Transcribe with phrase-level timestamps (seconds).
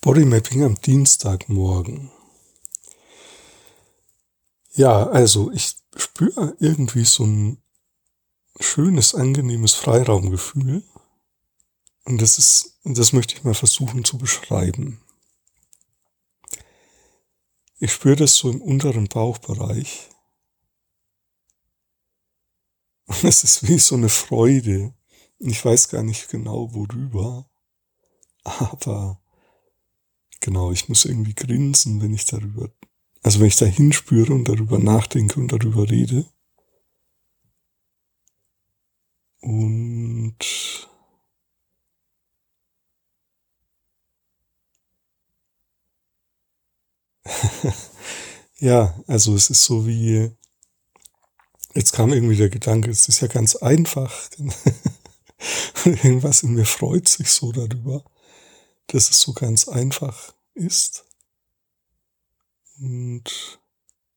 [0.00, 2.10] Bodymapping am Dienstagmorgen.
[4.72, 7.60] Ja, also ich spüre irgendwie so ein
[8.60, 10.84] schönes, angenehmes Freiraumgefühl.
[12.04, 15.02] Und das ist, das möchte ich mal versuchen zu beschreiben.
[17.80, 20.08] Ich spüre das so im unteren Bauchbereich.
[23.06, 24.94] Und es ist wie so eine Freude.
[25.38, 27.50] Ich weiß gar nicht genau worüber.
[28.44, 29.20] Aber
[30.48, 32.70] Genau, ich muss irgendwie grinsen, wenn ich darüber,
[33.22, 36.24] also wenn ich da hinspüre und darüber nachdenke und darüber rede.
[39.42, 40.38] Und
[48.58, 50.30] ja, also es ist so wie,
[51.74, 54.30] jetzt kam irgendwie der Gedanke, es ist ja ganz einfach.
[55.84, 58.02] Irgendwas in mir freut sich so darüber
[58.88, 61.04] dass es so ganz einfach ist.
[62.80, 63.58] Und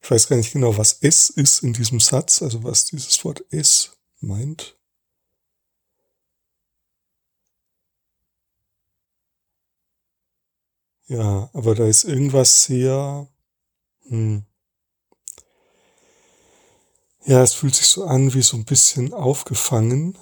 [0.00, 3.44] ich weiß gar nicht genau, was es ist in diesem Satz, also was dieses Wort
[3.50, 4.76] es meint.
[11.06, 13.28] Ja, aber da ist irgendwas sehr,
[14.08, 14.44] hm.
[17.26, 20.18] ja, es fühlt sich so an wie so ein bisschen aufgefangen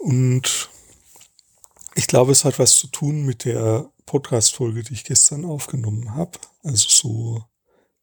[0.00, 0.70] Und
[1.94, 6.38] ich glaube, es hat was zu tun mit der Podcast-Folge, die ich gestern aufgenommen habe.
[6.62, 7.44] Also so,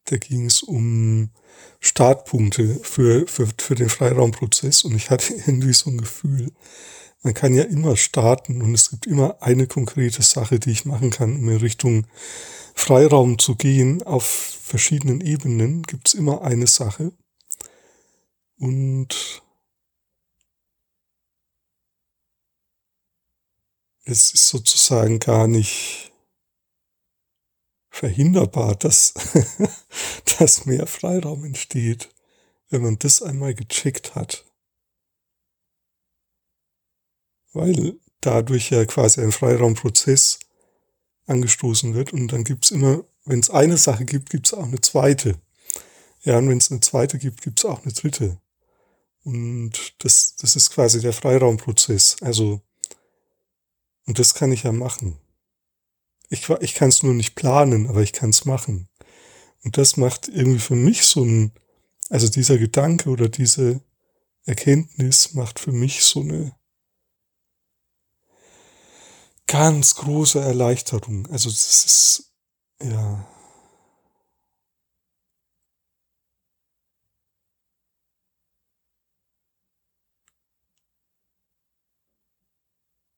[0.05, 1.31] da ging es um
[1.79, 6.51] Startpunkte für, für, für den Freiraumprozess und ich hatte irgendwie so ein Gefühl,
[7.23, 11.09] man kann ja immer starten und es gibt immer eine konkrete Sache, die ich machen
[11.09, 12.05] kann, um in Richtung
[12.75, 14.03] Freiraum zu gehen.
[14.03, 17.11] Auf verschiedenen Ebenen gibt es immer eine Sache.
[18.59, 19.41] Und
[24.07, 26.13] es ist sozusagen gar nicht
[27.89, 29.13] verhinderbar, dass,
[30.39, 32.09] dass mehr Freiraum entsteht,
[32.69, 34.45] wenn man das einmal gecheckt hat.
[37.53, 40.39] Weil dadurch ja quasi ein Freiraumprozess
[41.25, 45.41] angestoßen wird und dann gibt's immer, wenn es eine Sache gibt, gibt's auch eine zweite.
[46.21, 48.39] Ja, und wenn es eine zweite gibt, gibt's auch eine dritte.
[49.23, 52.17] Und das, das ist quasi der Freiraumprozess.
[52.21, 52.61] Also
[54.07, 55.19] und das kann ich ja machen.
[56.29, 58.89] Ich, ich kann es nur nicht planen, aber ich kann es machen.
[59.63, 61.51] Und das macht irgendwie für mich so ein,
[62.09, 63.81] also dieser Gedanke oder diese
[64.45, 66.55] Erkenntnis macht für mich so eine
[69.45, 71.27] ganz große Erleichterung.
[71.27, 72.33] Also das ist,
[72.81, 73.27] ja,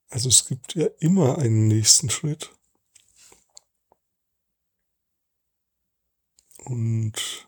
[0.10, 2.52] Also es gibt ja immer einen nächsten Schritt.
[6.66, 7.48] Und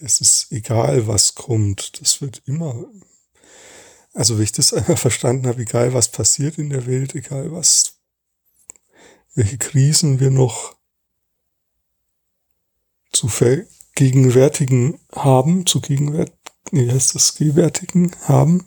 [0.00, 2.00] es ist egal, was kommt.
[2.00, 2.86] Das wird immer,
[4.12, 7.98] also wenn ich das einmal verstanden habe, egal was passiert in der Welt, egal was,
[9.34, 10.76] welche Krisen wir noch
[13.12, 16.35] zu vergegenwärtigen haben, zu gegenwärt,
[16.72, 18.66] wie heißt das, gewärtigen haben.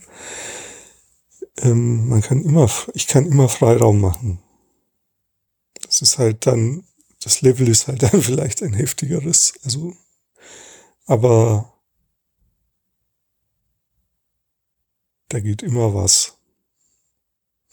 [1.58, 4.40] Ähm, man kann immer, ich kann immer Freiraum machen.
[5.82, 6.86] Das ist halt dann,
[7.22, 9.96] das Level ist halt dann vielleicht ein heftigeres, also,
[11.06, 11.74] aber
[15.30, 16.38] da geht immer was.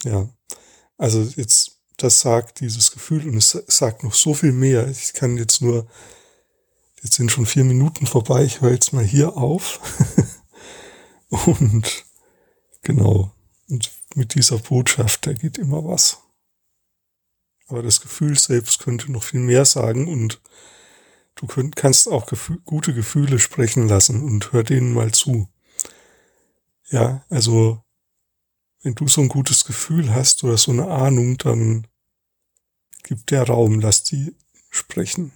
[0.05, 0.29] Ja,
[0.99, 4.89] also jetzt, das sagt dieses Gefühl und es sagt noch so viel mehr.
[4.89, 5.87] Ich kann jetzt nur
[7.03, 8.45] Jetzt sind schon vier Minuten vorbei.
[8.45, 9.81] Ich höre jetzt mal hier auf.
[11.47, 12.05] und
[12.83, 13.33] genau.
[13.69, 16.19] Und mit dieser Botschaft, da geht immer was.
[17.69, 20.41] Aber das Gefühl selbst könnte noch viel mehr sagen und
[21.35, 25.49] du könnt, kannst auch Gefühl, gute Gefühle sprechen lassen und hör denen mal zu.
[26.91, 27.83] Ja, also
[28.83, 31.89] wenn du so ein gutes Gefühl hast oder so eine Ahnung, dann
[33.03, 34.37] gib der Raum, lass die
[34.71, 35.33] sprechen.